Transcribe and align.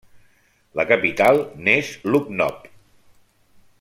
La 0.79 0.85
capital 0.91 1.41
n'és 1.67 1.91
Lucknow. 2.13 2.57